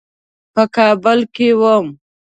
په 0.53 0.63
کابل 0.75 1.19
کې 1.35 1.49
وم. 1.59 1.87